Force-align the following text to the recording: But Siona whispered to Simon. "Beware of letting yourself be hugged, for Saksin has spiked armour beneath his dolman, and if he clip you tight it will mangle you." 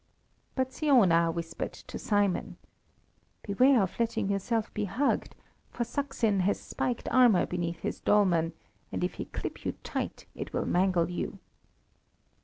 But 0.55 0.73
Siona 0.73 1.29
whispered 1.29 1.73
to 1.73 1.99
Simon. 1.99 2.57
"Beware 3.43 3.83
of 3.83 3.99
letting 3.99 4.31
yourself 4.31 4.73
be 4.73 4.85
hugged, 4.85 5.35
for 5.69 5.83
Saksin 5.83 6.39
has 6.39 6.59
spiked 6.59 7.07
armour 7.09 7.45
beneath 7.45 7.81
his 7.81 7.99
dolman, 7.99 8.53
and 8.91 9.03
if 9.03 9.13
he 9.21 9.25
clip 9.25 9.63
you 9.63 9.73
tight 9.83 10.25
it 10.33 10.53
will 10.53 10.65
mangle 10.65 11.07
you." 11.07 11.37